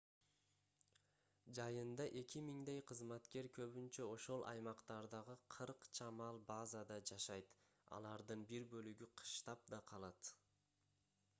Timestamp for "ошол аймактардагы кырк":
4.13-5.85